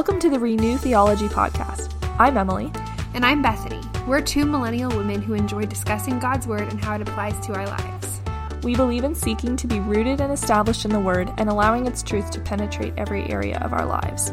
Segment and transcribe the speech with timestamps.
[0.00, 1.92] Welcome to the Renew Theology Podcast.
[2.18, 2.72] I'm Emily.
[3.12, 3.82] And I'm Bethany.
[4.06, 7.66] We're two millennial women who enjoy discussing God's Word and how it applies to our
[7.66, 8.22] lives.
[8.62, 12.02] We believe in seeking to be rooted and established in the Word and allowing its
[12.02, 14.32] truth to penetrate every area of our lives.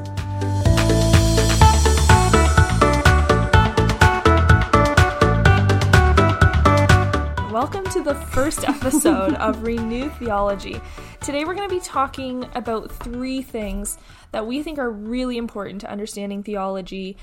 [7.57, 10.79] Welcome to the first episode of Renew Theology.
[11.21, 13.97] Today we're going to be talking about three things
[14.32, 17.18] that we think are really important to understanding theology.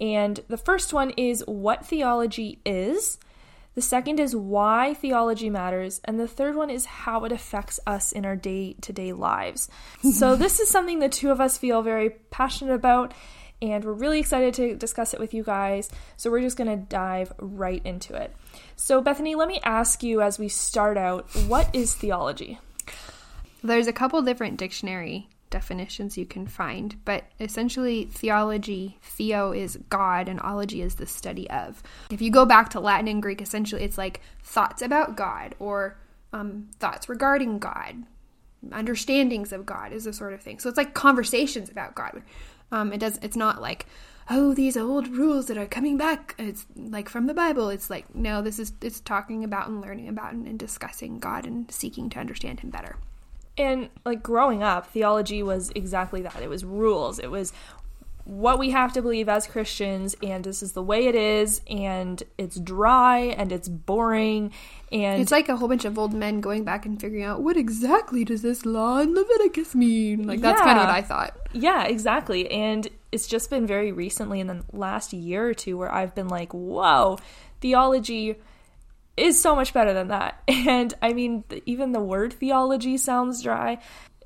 [0.00, 3.20] And the first one is what theology is.
[3.76, 6.00] The second is why theology matters.
[6.02, 9.68] And the third one is how it affects us in our day to day lives.
[10.02, 13.14] so, this is something the two of us feel very passionate about.
[13.62, 15.90] And we're really excited to discuss it with you guys.
[16.16, 18.34] So, we're just going to dive right into it.
[18.76, 22.58] So, Bethany, let me ask you as we start out what is theology?
[23.62, 30.28] There's a couple different dictionary definitions you can find, but essentially, theology, theo is God,
[30.28, 31.82] and ology is the study of.
[32.10, 35.98] If you go back to Latin and Greek, essentially it's like thoughts about God or
[36.32, 38.04] um, thoughts regarding God,
[38.72, 40.58] understandings of God is the sort of thing.
[40.58, 42.22] So it's like conversations about God.
[42.72, 43.18] Um, it does.
[43.22, 43.86] It's not like
[44.28, 48.12] oh these old rules that are coming back it's like from the bible it's like
[48.14, 52.10] no this is it's talking about and learning about and, and discussing god and seeking
[52.10, 52.96] to understand him better
[53.56, 57.52] and like growing up theology was exactly that it was rules it was
[58.26, 62.20] what we have to believe as Christians, and this is the way it is, and
[62.36, 64.52] it's dry and it's boring,
[64.90, 67.56] and it's like a whole bunch of old men going back and figuring out what
[67.56, 70.26] exactly does this law in Leviticus mean.
[70.26, 71.38] Like that's yeah, kind of what I thought.
[71.52, 72.50] Yeah, exactly.
[72.50, 76.28] And it's just been very recently in the last year or two where I've been
[76.28, 77.18] like, whoa,
[77.60, 78.34] theology
[79.16, 80.42] is so much better than that.
[80.48, 83.78] And I mean, even the word theology sounds dry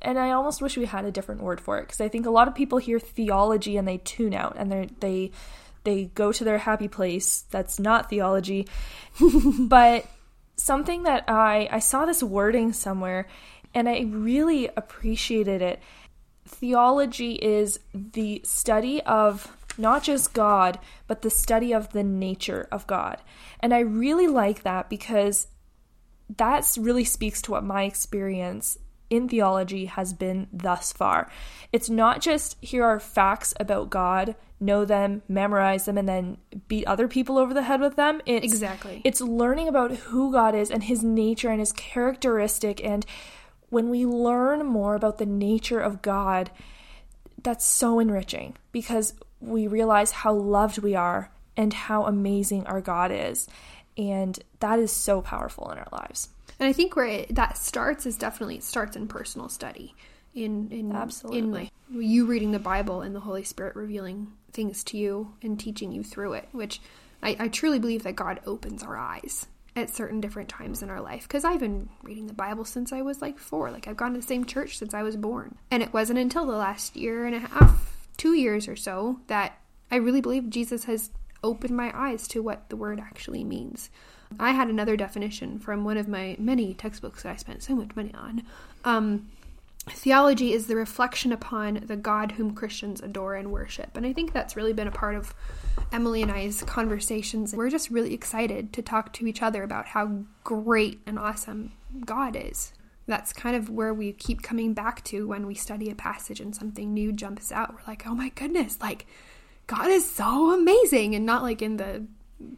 [0.03, 2.31] and I almost wish we had a different word for it because I think a
[2.31, 5.31] lot of people hear theology and they tune out and they they
[5.84, 8.66] they go to their happy place that's not theology.
[9.59, 10.06] but
[10.56, 13.27] something that I I saw this wording somewhere
[13.75, 15.81] and I really appreciated it.
[16.47, 22.87] Theology is the study of not just God, but the study of the nature of
[22.87, 23.19] God.
[23.60, 25.47] And I really like that because
[26.37, 28.78] that really speaks to what my experience
[29.10, 31.31] in theology has been thus far.
[31.72, 36.38] It's not just here are facts about God, know them, memorize them, and then
[36.69, 38.22] beat other people over the head with them.
[38.25, 39.03] It's, exactly.
[39.04, 42.82] It's learning about who God is and his nature and his characteristic.
[42.84, 43.04] And
[43.69, 46.50] when we learn more about the nature of God,
[47.42, 53.10] that's so enriching because we realize how loved we are and how amazing our God
[53.10, 53.48] is.
[53.97, 56.28] And that is so powerful in our lives.
[56.60, 59.94] And I think where it, that starts is definitely it starts in personal study,
[60.34, 64.98] in in absolutely in you reading the Bible and the Holy Spirit revealing things to
[64.98, 66.48] you and teaching you through it.
[66.53, 66.81] Which
[67.22, 71.00] I, I truly believe that God opens our eyes at certain different times in our
[71.00, 73.71] life because I've been reading the Bible since I was like four.
[73.71, 76.44] Like I've gone to the same church since I was born, and it wasn't until
[76.44, 79.59] the last year and a half, two years or so, that
[79.91, 81.10] I really believe Jesus has
[81.42, 83.88] opened my eyes to what the word actually means.
[84.39, 87.95] I had another definition from one of my many textbooks that I spent so much
[87.97, 88.43] money on.
[88.85, 89.29] Um,
[89.89, 93.97] theology is the reflection upon the God whom Christians adore and worship.
[93.97, 95.35] And I think that's really been a part of
[95.93, 97.55] Emily and I's conversations.
[97.55, 101.73] We're just really excited to talk to each other about how great and awesome
[102.05, 102.73] God is.
[103.07, 106.55] That's kind of where we keep coming back to when we study a passage and
[106.55, 107.73] something new jumps out.
[107.73, 109.07] We're like, oh my goodness, like,
[109.67, 111.15] God is so amazing.
[111.15, 112.07] And not like in the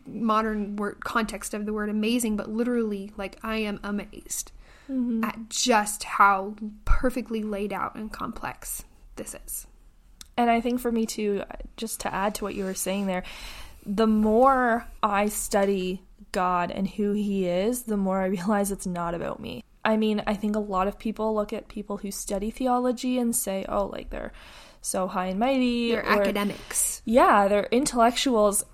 [0.07, 4.53] modern word context of the word amazing, but literally, like, I am amazed
[4.91, 5.25] mm-hmm.
[5.25, 6.55] at just how
[6.85, 8.85] perfectly laid out and complex
[9.17, 9.67] this is.
[10.37, 11.43] And I think for me too,
[11.77, 13.23] just to add to what you were saying there,
[13.85, 16.03] the more I study
[16.33, 19.63] God and who He is, the more I realize it's not about me.
[19.85, 23.35] I mean, I think a lot of people look at people who study theology and
[23.35, 24.33] say, oh, like they're
[24.81, 25.91] so high and mighty.
[25.91, 27.03] They're or, academics.
[27.05, 28.65] Yeah, they're intellectuals.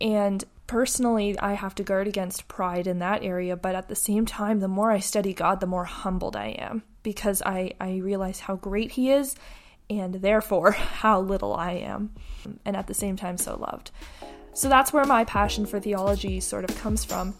[0.00, 4.26] And personally I have to guard against pride in that area, but at the same
[4.26, 8.40] time, the more I study God, the more humbled I am because I, I realize
[8.40, 9.36] how great He is
[9.88, 12.14] and therefore how little I am,
[12.64, 13.90] and at the same time, so loved.
[14.52, 17.34] So that's where my passion for theology sort of comes from.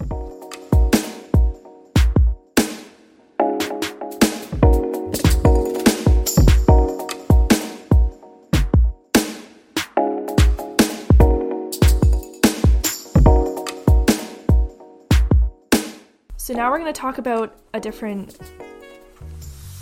[16.46, 18.38] So now we're going to talk about a different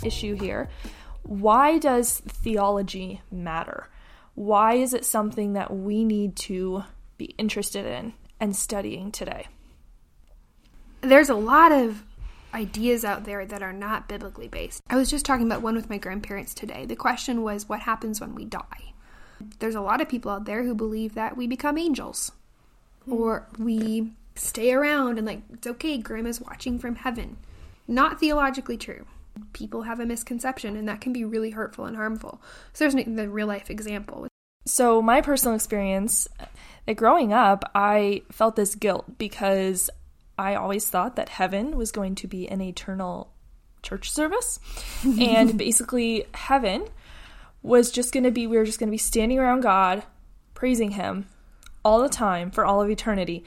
[0.03, 0.67] issue here.
[1.21, 3.87] Why does theology matter?
[4.35, 6.83] why is it something that we need to
[7.17, 9.47] be interested in and studying today?
[11.01, 12.03] There's a lot of
[12.53, 14.81] ideas out there that are not biblically based.
[14.89, 16.85] I was just talking about one with my grandparents today.
[16.85, 18.93] The question was, what happens when we die?
[19.59, 22.31] There's a lot of people out there who believe that we become angels
[23.05, 23.13] hmm.
[23.13, 27.37] or we stay around and, like, it's okay, grandma's watching from heaven.
[27.87, 29.05] Not theologically true.
[29.53, 32.41] People have a misconception, and that can be really hurtful and harmful.
[32.73, 34.27] So, there's the real life example.
[34.65, 36.27] So, my personal experience
[36.85, 39.89] that growing up, I felt this guilt because
[40.37, 43.31] I always thought that heaven was going to be an eternal
[43.83, 44.59] church service.
[45.03, 46.87] and basically, heaven
[47.61, 50.03] was just going to be, we were just going to be standing around God,
[50.53, 51.27] praising Him
[51.83, 53.43] all the time for all of eternity.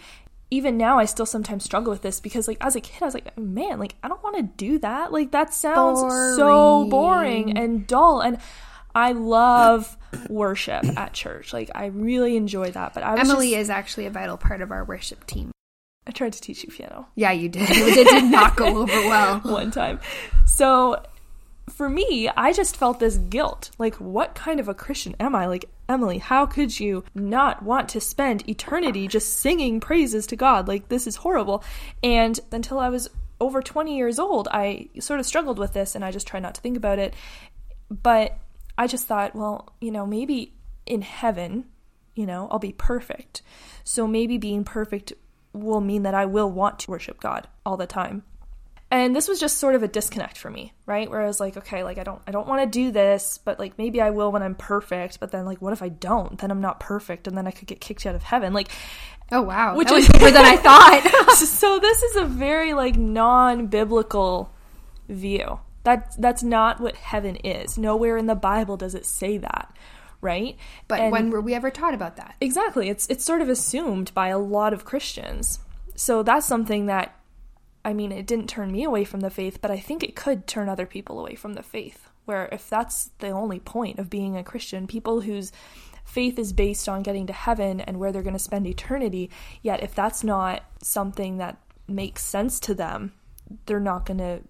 [0.50, 3.14] Even now, I still sometimes struggle with this because, like, as a kid, I was
[3.14, 5.12] like, man, like, I don't want to do that.
[5.12, 6.36] Like, that sounds boring.
[6.36, 8.20] so boring and dull.
[8.20, 8.38] And
[8.94, 9.96] I love
[10.28, 11.52] worship at church.
[11.52, 12.94] Like, I really enjoy that.
[12.94, 15.50] But I Emily just, is actually a vital part of our worship team.
[16.06, 17.08] I tried to teach you piano.
[17.14, 17.68] Yeah, you did.
[17.70, 19.40] It did not go over well.
[19.44, 20.00] One time.
[20.46, 21.02] So
[21.68, 23.70] for me, I just felt this guilt.
[23.78, 25.46] Like, what kind of a Christian am I?
[25.46, 30.68] Like, Emily, how could you not want to spend eternity just singing praises to God?
[30.68, 31.64] Like, this is horrible.
[32.02, 33.08] And until I was
[33.40, 36.54] over 20 years old, I sort of struggled with this and I just tried not
[36.56, 37.14] to think about it.
[37.90, 38.38] But
[38.76, 40.52] I just thought, well, you know, maybe
[40.84, 41.64] in heaven,
[42.14, 43.42] you know, I'll be perfect.
[43.82, 45.14] So maybe being perfect
[45.54, 48.24] will mean that I will want to worship God all the time.
[48.90, 51.10] And this was just sort of a disconnect for me, right?
[51.10, 53.58] Where I was like, okay, like I don't I don't want to do this, but
[53.58, 56.38] like maybe I will when I'm perfect, but then like what if I don't?
[56.38, 58.54] Then I'm not perfect and then I could get kicked out of heaven.
[58.54, 58.70] Like
[59.30, 59.76] Oh wow.
[59.76, 61.30] Which is deeper than I thought.
[61.36, 64.50] so this is a very like non-biblical
[65.08, 65.60] view.
[65.84, 67.76] That that's not what heaven is.
[67.76, 69.74] Nowhere in the Bible does it say that
[70.20, 70.56] right?
[70.88, 72.34] But and when were we ever taught about that?
[72.40, 72.88] Exactly.
[72.88, 75.60] It's it's sort of assumed by a lot of Christians.
[75.94, 77.17] So that's something that
[77.88, 80.46] I mean, it didn't turn me away from the faith, but I think it could
[80.46, 82.10] turn other people away from the faith.
[82.26, 85.52] Where if that's the only point of being a Christian, people whose
[86.04, 89.30] faith is based on getting to heaven and where they're going to spend eternity,
[89.62, 91.56] yet if that's not something that
[91.86, 93.14] makes sense to them,
[93.64, 94.42] they're not going to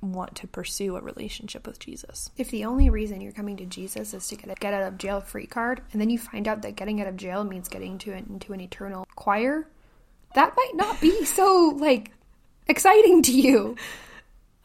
[0.00, 2.32] want to pursue a relationship with Jesus.
[2.36, 4.98] If the only reason you're coming to Jesus is to get a get out of
[4.98, 7.98] jail free card, and then you find out that getting out of jail means getting
[7.98, 9.68] to an, into an eternal choir,
[10.34, 12.10] that might not be so like
[12.70, 13.76] exciting to you.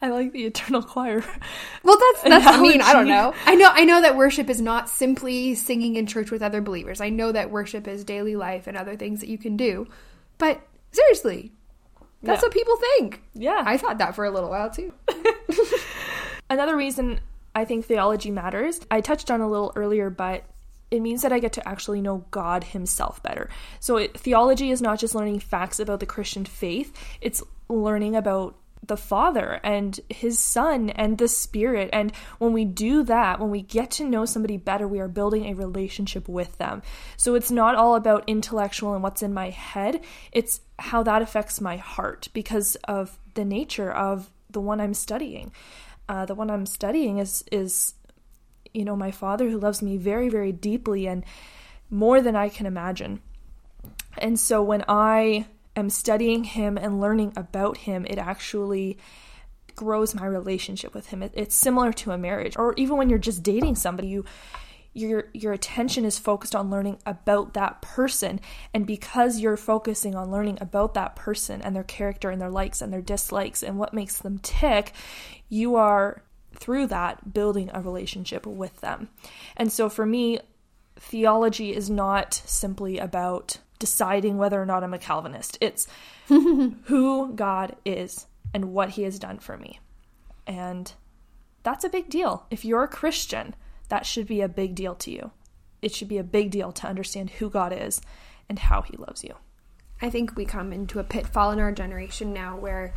[0.00, 1.24] I like the eternal choir.
[1.82, 2.46] Well, that's that's.
[2.46, 3.34] I mean, I don't know.
[3.44, 3.70] I know.
[3.72, 7.00] I know that worship is not simply singing in church with other believers.
[7.00, 9.86] I know that worship is daily life and other things that you can do.
[10.38, 10.60] But
[10.92, 11.52] seriously,
[12.22, 12.46] that's yeah.
[12.46, 13.22] what people think.
[13.34, 13.62] Yeah.
[13.64, 14.92] I thought that for a little while too.
[16.50, 17.20] Another reason
[17.54, 20.44] I think theology matters, I touched on a little earlier, but
[20.96, 23.48] it means that I get to actually know God Himself better.
[23.80, 28.56] So, it, theology is not just learning facts about the Christian faith, it's learning about
[28.86, 31.90] the Father and His Son and the Spirit.
[31.92, 35.46] And when we do that, when we get to know somebody better, we are building
[35.46, 36.82] a relationship with them.
[37.16, 41.60] So it's not all about intellectual and what's in my head, it's how that affects
[41.60, 45.52] my heart because of the nature of the one I'm studying.
[46.08, 47.94] Uh, the one I'm studying is is
[48.76, 51.24] you know my father who loves me very very deeply and
[51.90, 53.20] more than I can imagine.
[54.18, 58.98] And so when I am studying him and learning about him, it actually
[59.74, 61.22] grows my relationship with him.
[61.22, 64.24] It, it's similar to a marriage, or even when you're just dating somebody, you
[64.94, 68.40] your your attention is focused on learning about that person
[68.72, 72.80] and because you're focusing on learning about that person and their character and their likes
[72.80, 74.94] and their dislikes and what makes them tick
[75.50, 76.22] you are
[76.56, 79.08] through that building a relationship with them
[79.56, 80.38] and so for me
[80.98, 85.58] theology is not simply about deciding whether or not I'm a Calvinist.
[85.60, 85.86] It's
[86.28, 89.80] who God is and what he has done for me.
[90.46, 90.92] And
[91.62, 92.46] that's a big deal.
[92.50, 93.54] If you're a Christian,
[93.88, 95.32] that should be a big deal to you.
[95.82, 98.00] It should be a big deal to understand who God is
[98.48, 99.34] and how he loves you.
[100.00, 102.94] I think we come into a pitfall in our generation now where,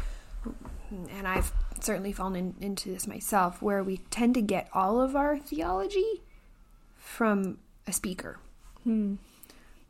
[0.92, 1.52] and I've
[1.84, 6.22] certainly fallen in, into this myself, where we tend to get all of our theology
[6.98, 7.58] from
[7.88, 8.40] a speaker.
[8.84, 9.16] Hmm.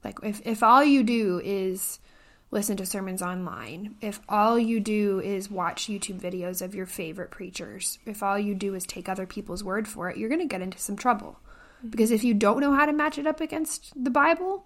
[0.04, 2.00] Like if if all you do is
[2.52, 7.30] listen to sermons online, if all you do is watch YouTube videos of your favorite
[7.30, 10.48] preachers, if all you do is take other people's word for it, you're going to
[10.48, 11.40] get into some trouble.
[11.88, 14.66] Because if you don't know how to match it up against the Bible,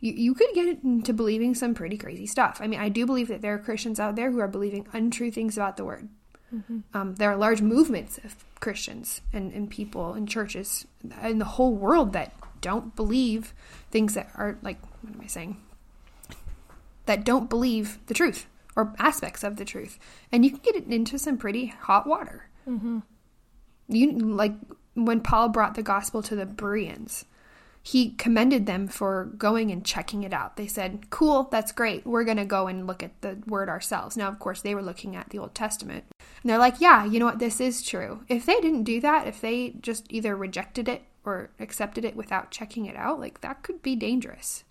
[0.00, 2.58] you, you could get into believing some pretty crazy stuff.
[2.60, 5.30] I mean, I do believe that there are Christians out there who are believing untrue
[5.30, 6.08] things about the word.
[6.54, 6.78] Mm-hmm.
[6.94, 10.86] Um, there are large movements of Christians and, and people and churches
[11.22, 13.52] in the whole world that don't believe
[13.90, 15.60] things that are like, what am I saying?
[17.06, 19.98] That don't believe the truth or aspects of the truth.
[20.32, 22.48] And you can get it into some pretty hot water.
[22.68, 23.00] Mm-hmm.
[23.88, 24.54] You like
[24.94, 27.24] when Paul brought the gospel to the Bereans,
[27.86, 30.56] he commended them for going and checking it out.
[30.56, 32.04] They said, Cool, that's great.
[32.04, 34.16] We're going to go and look at the word ourselves.
[34.16, 36.04] Now, of course, they were looking at the Old Testament.
[36.42, 37.38] And they're like, Yeah, you know what?
[37.38, 38.24] This is true.
[38.28, 42.50] If they didn't do that, if they just either rejected it or accepted it without
[42.50, 44.64] checking it out, like that could be dangerous.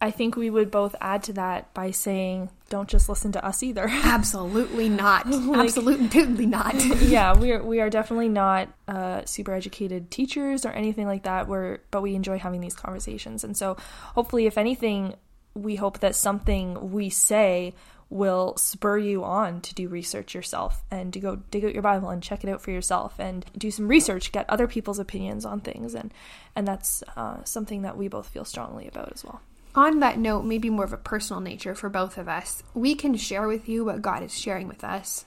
[0.00, 3.62] I think we would both add to that by saying, don't just listen to us
[3.62, 3.88] either.
[3.88, 5.26] Absolutely not.
[5.30, 6.74] like, Absolutely not.
[7.02, 11.48] yeah, we are we are definitely not uh, super educated teachers or anything like that.
[11.48, 13.76] We're but we enjoy having these conversations, and so
[14.14, 15.14] hopefully, if anything,
[15.54, 17.74] we hope that something we say
[18.10, 22.08] will spur you on to do research yourself and to go dig out your bible
[22.08, 25.60] and check it out for yourself and do some research get other people's opinions on
[25.60, 26.10] things and
[26.56, 29.42] and that's uh, something that we both feel strongly about as well
[29.78, 33.14] on that note, maybe more of a personal nature for both of us, we can
[33.16, 35.24] share with you what God is sharing with us,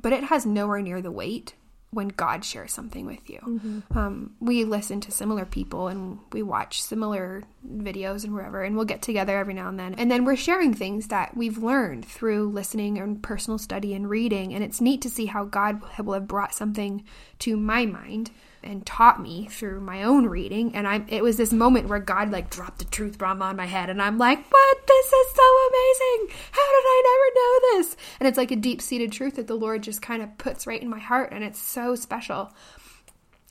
[0.00, 1.54] but it has nowhere near the weight
[1.90, 3.40] when God shares something with you.
[3.40, 3.98] Mm-hmm.
[3.98, 8.84] Um, we listen to similar people and we watch similar videos and wherever, and we'll
[8.84, 9.94] get together every now and then.
[9.94, 14.54] And then we're sharing things that we've learned through listening and personal study and reading.
[14.54, 17.04] And it's neat to see how God will have brought something
[17.40, 18.30] to my mind
[18.62, 22.30] and taught me through my own reading and I it was this moment where God
[22.30, 24.86] like dropped the truth bomb on my head and I'm like, "What?
[24.86, 26.36] This is so amazing.
[26.52, 29.82] How did I never know this?" And it's like a deep-seated truth that the Lord
[29.82, 32.52] just kind of puts right in my heart and it's so special.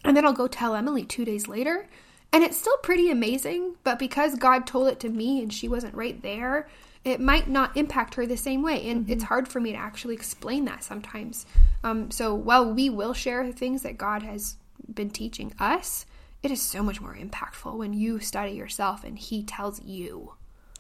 [0.04, 1.88] And then I'll go tell Emily 2 days later
[2.34, 5.96] and it's still pretty amazing, but because God told it to me and she wasn't
[5.96, 6.68] right there,
[7.06, 8.90] it might not impact her the same way.
[8.90, 9.14] And mm-hmm.
[9.14, 11.46] it's hard for me to actually explain that sometimes.
[11.84, 14.58] Um, so while we will share things that God has
[14.94, 16.06] been teaching us,
[16.44, 20.34] it is so much more impactful when you study yourself and he tells you.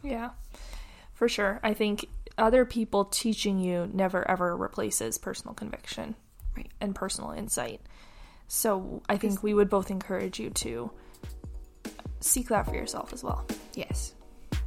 [0.04, 0.32] Yeah,
[1.13, 1.60] for sure.
[1.63, 6.16] I think other people teaching you never ever replaces personal conviction
[6.56, 6.72] right.
[6.80, 7.82] and personal insight.
[8.48, 10.92] So I think we would both encourage you to
[12.22, 13.46] seek that for yourself as well.
[13.74, 14.13] Yes,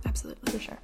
[0.04, 0.52] absolutely.
[0.52, 0.78] For sure.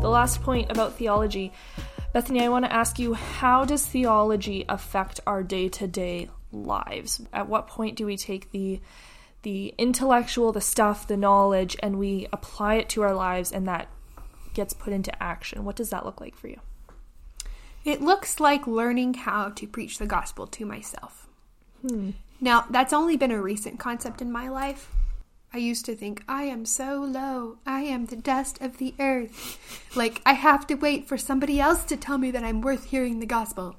[0.00, 1.52] The last point about theology.
[2.12, 7.20] Bethany, I want to ask you how does theology affect our day to day lives?
[7.32, 8.80] At what point do we take the
[9.42, 13.88] the intellectual, the stuff, the knowledge, and we apply it to our lives and that
[14.54, 15.64] gets put into action?
[15.64, 16.60] What does that look like for you?
[17.84, 21.28] It looks like learning how to preach the gospel to myself.
[21.86, 22.10] Hmm.
[22.40, 24.94] Now, that's only been a recent concept in my life.
[25.52, 27.58] I used to think, I am so low.
[27.66, 29.58] I am the dust of the earth.
[29.96, 33.18] Like, I have to wait for somebody else to tell me that I'm worth hearing
[33.18, 33.76] the gospel.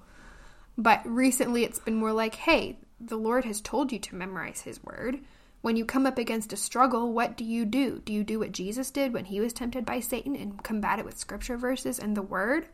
[0.77, 4.83] But recently it's been more like, hey, the Lord has told you to memorize His
[4.83, 5.19] word.
[5.61, 8.01] When you come up against a struggle, what do you do?
[8.03, 11.05] Do you do what Jesus did when he was tempted by Satan and combat it
[11.05, 12.65] with scripture verses and the word?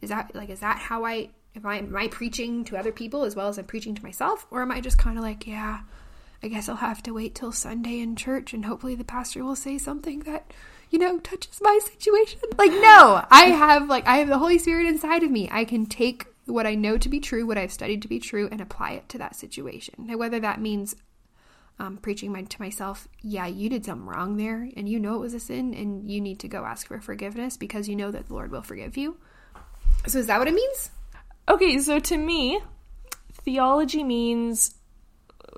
[0.00, 3.24] Is that like is that how I am I am I preaching to other people
[3.24, 4.46] as well as I'm preaching to myself?
[4.50, 5.80] Or am I just kind of like, yeah,
[6.42, 9.56] I guess I'll have to wait till Sunday in church and hopefully the pastor will
[9.56, 10.52] say something that,
[10.90, 12.40] you know, touches my situation.
[12.56, 15.48] Like, no, I have, like, I have the Holy Spirit inside of me.
[15.50, 18.48] I can take what I know to be true, what I've studied to be true,
[18.50, 19.94] and apply it to that situation.
[19.98, 20.94] Now, whether that means
[21.78, 25.20] um, preaching my, to myself, yeah, you did something wrong there, and you know it
[25.20, 28.28] was a sin, and you need to go ask for forgiveness because you know that
[28.28, 29.16] the Lord will forgive you.
[30.06, 30.90] So, is that what it means?
[31.48, 32.60] Okay, so to me,
[33.32, 34.74] theology means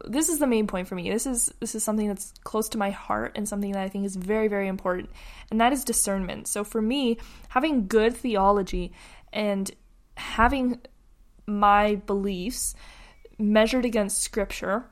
[0.07, 1.11] this is the main point for me.
[1.11, 4.05] This is this is something that's close to my heart and something that I think
[4.07, 5.11] is very very important,
[5.51, 6.49] and that is discernment.
[6.49, 8.93] So for me, having good theology
[9.33, 9.71] and
[10.17, 10.81] having
[11.47, 12.75] my beliefs
[13.39, 14.85] measured against scripture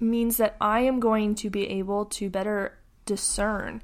[0.00, 3.82] means that I am going to be able to better discern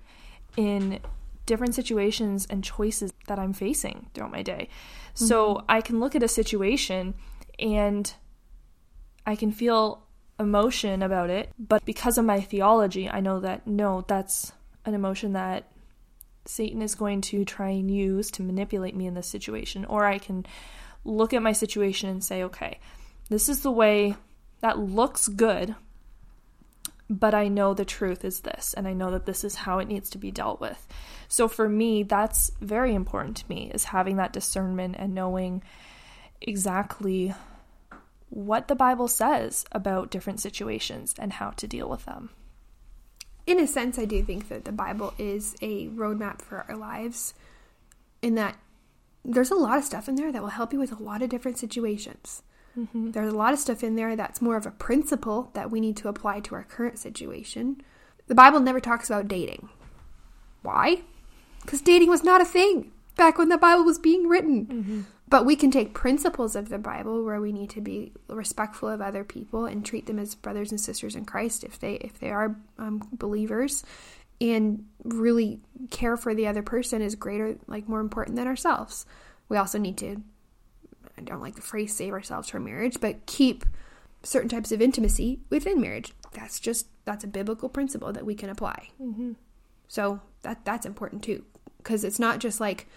[0.57, 1.01] in
[1.47, 4.69] different situations and choices that I'm facing throughout my day.
[5.15, 5.27] Mm-hmm.
[5.27, 7.15] So I can look at a situation
[7.59, 8.13] and
[9.27, 10.05] I can feel
[10.41, 14.53] emotion about it, but because of my theology, I know that no, that's
[14.87, 15.71] an emotion that
[16.47, 19.85] Satan is going to try and use to manipulate me in this situation.
[19.85, 20.47] Or I can
[21.05, 22.81] look at my situation and say, okay,
[23.29, 24.17] this is the way
[24.63, 25.75] that looks good,
[27.11, 29.89] but I know the truth is this, and I know that this is how it
[29.89, 30.89] needs to be dealt with.
[31.29, 35.63] So for me, that's very important to me is having that discernment and knowing
[36.41, 37.35] exactly
[38.31, 42.31] what the Bible says about different situations and how to deal with them.
[43.47, 47.35] in a sense, I do think that the Bible is a roadmap for our lives,
[48.23, 48.57] in that
[49.25, 51.29] there's a lot of stuff in there that will help you with a lot of
[51.29, 52.43] different situations.
[52.79, 53.11] Mm-hmm.
[53.11, 55.97] There's a lot of stuff in there that's more of a principle that we need
[55.99, 57.83] to apply to our current situation.
[58.29, 59.69] The Bible never talks about dating.
[60.63, 61.03] Why?
[61.63, 64.67] Because dating was not a thing back when the Bible was being written.
[64.67, 65.01] Mm-hmm.
[65.31, 69.01] But we can take principles of the Bible where we need to be respectful of
[69.01, 72.31] other people and treat them as brothers and sisters in Christ if they if they
[72.31, 73.85] are um, believers,
[74.41, 75.61] and really
[75.91, 79.07] care for the other person is greater, like more important than ourselves.
[79.49, 80.21] We also need to.
[81.17, 83.65] I don't like the phrase "save ourselves from marriage," but keep
[84.25, 86.13] certain types of intimacy within marriage.
[86.33, 88.89] That's just that's a biblical principle that we can apply.
[89.01, 89.33] Mm-hmm.
[89.87, 91.45] So that that's important too,
[91.79, 92.89] because it's not just like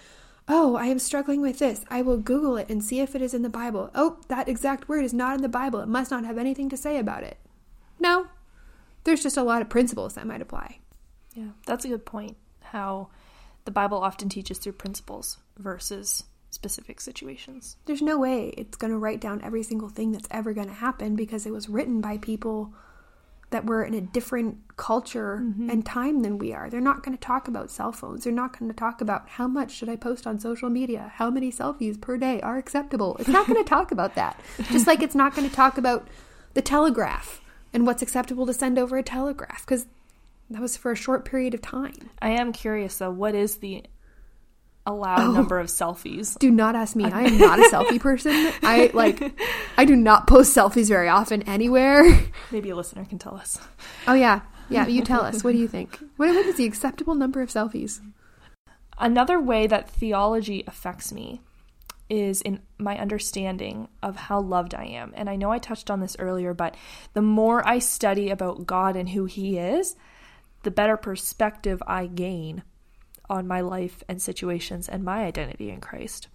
[0.48, 1.86] Oh, I am struggling with this.
[1.90, 3.90] I will Google it and see if it is in the Bible.
[3.96, 5.80] Oh, that exact word is not in the Bible.
[5.80, 7.38] It must not have anything to say about it.
[8.00, 8.28] No,
[9.04, 10.80] there's just a lot of principles that might apply.
[11.34, 12.36] Yeah, that's a good point.
[12.62, 13.10] How
[13.66, 17.78] the Bible often teaches through principles versus specific situations.
[17.86, 20.74] There's no way it's going to write down every single thing that's ever going to
[20.74, 22.74] happen because it was written by people
[23.54, 25.70] that were in a different culture mm-hmm.
[25.70, 26.72] and time than we are.
[26.72, 28.24] They're not going to talk about cell phones.
[28.24, 31.12] They're not going to talk about how much should I post on social media?
[31.16, 33.16] How many selfies per day are acceptable?
[33.20, 34.40] It's not going to talk about that.
[34.72, 36.08] Just like it's not going to talk about
[36.56, 37.42] the telegraph
[37.72, 39.86] and what's acceptable to send over a telegraph because
[40.50, 42.10] that was for a short period of time.
[42.22, 43.84] I am curious though, what is the
[44.86, 46.38] allowed oh, number of selfies.
[46.38, 47.06] Do not ask me.
[47.06, 48.32] I am not a selfie person.
[48.64, 49.34] I like
[49.78, 52.04] I do not post selfies very often anywhere.
[52.52, 53.60] Maybe a listener can tell us.
[54.08, 54.42] Oh yeah.
[54.70, 55.44] Yeah, you tell us.
[55.44, 56.00] What do you think?
[56.18, 58.00] What is the acceptable number of selfies?
[58.98, 61.42] Another way that theology affects me
[62.10, 65.14] is in my understanding of how loved I am.
[65.16, 66.76] And I know I touched on this earlier, but
[67.14, 69.96] the more I study about God and who he is,
[70.64, 72.64] the better perspective I gain
[73.30, 76.28] on my life and situations and my identity in Christ.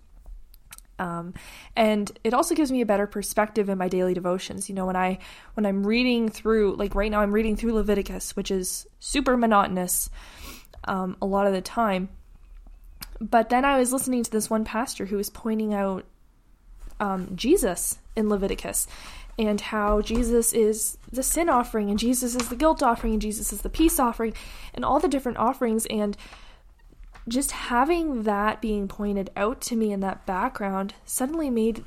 [0.98, 1.35] Um,
[1.77, 4.68] and it also gives me a better perspective in my daily devotions.
[4.68, 5.18] You know, when I
[5.55, 10.11] when I'm reading through, like right now, I'm reading through Leviticus, which is super monotonous
[10.85, 12.09] um, a lot of the time.
[13.20, 16.05] But then I was listening to this one pastor who was pointing out
[17.01, 18.87] um, Jesus in Leviticus
[19.38, 23.53] and how Jesus is the sin offering and Jesus is the guilt offering and Jesus
[23.53, 24.35] is the peace offering
[24.74, 26.16] and all the different offerings and
[27.29, 31.85] just having that being pointed out to me in that background suddenly made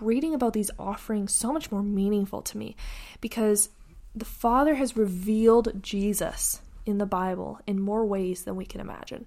[0.00, 2.76] reading about these offerings so much more meaningful to me
[3.20, 3.70] because
[4.14, 9.26] the Father has revealed Jesus in the Bible in more ways than we can imagine.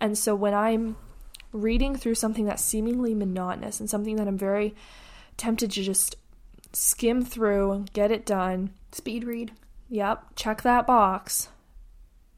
[0.00, 0.96] And so when I'm
[1.52, 4.74] reading through something that's seemingly monotonous and something that I'm very
[5.36, 6.16] tempted to just
[6.72, 9.52] skim through get it done, speed read,
[9.88, 11.48] yep, check that box,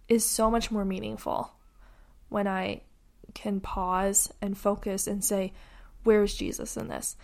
[0.09, 1.56] is so much more meaningful
[2.29, 2.83] when I
[3.35, 5.53] can pause and focus and say,
[6.05, 7.17] where's Jesus in this?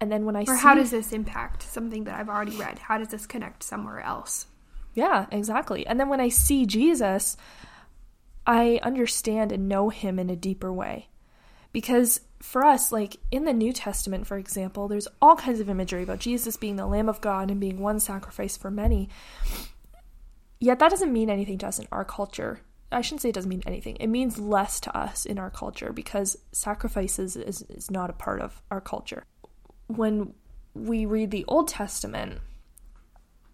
[0.00, 2.78] And then when I or see, how does this impact something that I've already read?
[2.78, 4.46] How does this connect somewhere else?
[4.94, 5.86] Yeah, exactly.
[5.86, 7.36] And then when I see Jesus,
[8.46, 11.08] I understand and know him in a deeper way.
[11.72, 16.02] Because for us, like in the New Testament, for example, there's all kinds of imagery
[16.02, 19.08] about Jesus being the Lamb of God and being one sacrifice for many.
[20.58, 22.60] Yet that doesn't mean anything to us in our culture
[22.92, 23.96] I shouldn't say it doesn't mean anything.
[23.96, 28.40] It means less to us in our culture because sacrifices is, is not a part
[28.40, 29.24] of our culture.
[29.86, 30.34] When
[30.74, 32.40] we read the Old Testament,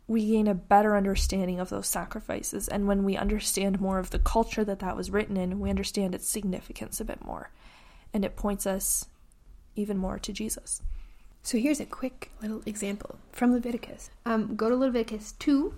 [0.07, 2.66] we gain a better understanding of those sacrifices.
[2.68, 6.14] And when we understand more of the culture that that was written in, we understand
[6.14, 7.51] its significance a bit more.
[8.14, 9.07] And it points us
[9.77, 10.83] even more to Jesus.
[11.42, 14.11] So here's a quick little example from Leviticus.
[14.27, 15.74] Um, go to Leviticus 2,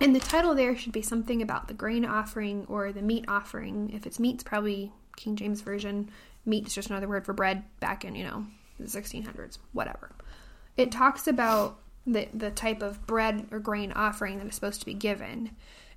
[0.00, 3.90] and the title there should be something about the grain offering or the meat offering.
[3.94, 6.10] If it's meat, it's probably King James Version.
[6.44, 8.44] Meat is just another word for bread back in, you know,
[8.78, 10.10] the 1600s, whatever.
[10.76, 14.86] It talks about the, the type of bread or grain offering that is supposed to
[14.86, 15.52] be given.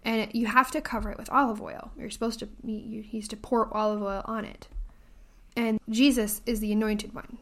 [0.06, 1.92] And it, you have to cover it with olive oil.
[1.98, 4.68] You're supposed to, you, he's to pour olive oil on it.
[5.56, 7.40] And Jesus is the anointed one.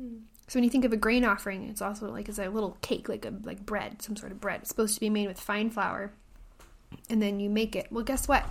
[0.00, 0.20] Mm.
[0.48, 3.08] So when you think of a grain offering, it's also like it's a little cake,
[3.08, 4.62] like a like bread, some sort of bread.
[4.62, 6.12] It's supposed to be made with fine flour,
[7.08, 7.86] and then you make it.
[7.90, 8.44] Well, guess what?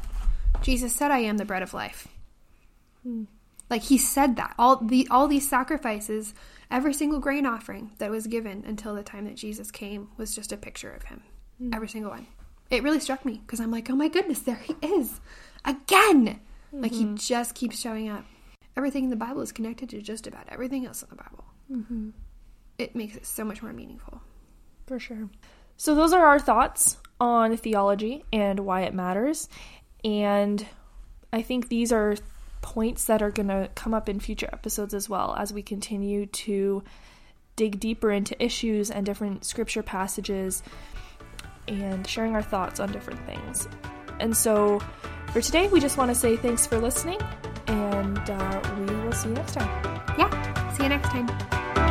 [0.61, 2.07] Jesus said, "I am the bread of life."
[3.03, 3.25] Hmm.
[3.69, 6.33] Like he said that all the all these sacrifices,
[6.71, 10.53] every single grain offering that was given until the time that Jesus came was just
[10.53, 11.21] a picture of him.
[11.57, 11.73] Hmm.
[11.73, 12.27] Every single one.
[12.69, 15.19] It really struck me because I'm like, oh my goodness, there he is
[15.65, 16.39] again.
[16.67, 16.81] Mm-hmm.
[16.81, 17.15] Like he mm-hmm.
[17.15, 18.25] just keeps showing up.
[18.77, 21.43] Everything in the Bible is connected to just about everything else in the Bible.
[21.71, 22.09] Mm-hmm.
[22.77, 24.21] It makes it so much more meaningful.
[24.87, 25.29] For sure.
[25.77, 29.49] So, those are our thoughts on theology and why it matters.
[30.03, 30.65] And
[31.31, 32.15] I think these are
[32.61, 36.25] points that are going to come up in future episodes as well as we continue
[36.25, 36.83] to
[37.55, 40.63] dig deeper into issues and different scripture passages
[41.67, 43.67] and sharing our thoughts on different things.
[44.19, 44.79] And so
[45.33, 47.19] for today, we just want to say thanks for listening,
[47.69, 49.69] and uh, we will see you next time.
[50.17, 50.29] Yeah.
[50.73, 51.88] See you next time.